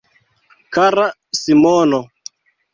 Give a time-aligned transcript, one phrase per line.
[0.77, 1.05] Kara
[1.41, 2.03] Simono.